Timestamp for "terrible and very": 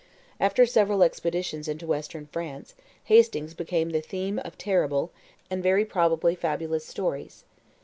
4.57-5.85